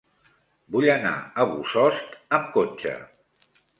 [0.75, 1.11] Vull anar
[1.43, 2.95] a Bossòst amb cotxe.